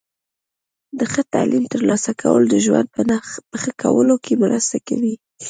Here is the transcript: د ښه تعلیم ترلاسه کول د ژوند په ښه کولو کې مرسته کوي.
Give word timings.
د 0.99 1.01
ښه 1.11 1.21
تعلیم 1.33 1.65
ترلاسه 1.73 2.11
کول 2.21 2.43
د 2.49 2.55
ژوند 2.65 2.87
په 3.51 3.57
ښه 3.61 3.71
کولو 3.83 4.15
کې 4.23 4.33
مرسته 4.43 4.77
کوي. 4.87 5.13